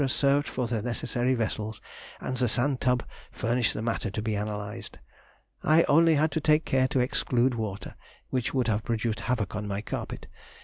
served 0.07 0.47
for 0.47 0.65
the 0.65 0.81
necessary 0.81 1.35
vessels, 1.35 1.79
and 2.19 2.35
the 2.37 2.47
sand 2.47 2.81
tub 2.81 3.03
furnished 3.31 3.75
the 3.75 3.83
matter 3.83 4.09
to 4.09 4.19
be 4.19 4.33
analysed. 4.33 4.97
I 5.63 5.83
only 5.83 6.15
had 6.15 6.31
to 6.31 6.41
take 6.41 6.65
care 6.65 6.87
to 6.87 6.99
exclude 6.99 7.53
water, 7.53 7.93
which 8.31 8.51
would 8.51 8.67
have 8.67 8.83
produced 8.83 9.19
havoc 9.19 9.55
on 9.55 9.67
my 9.67 9.81
carpet. 9.81 10.25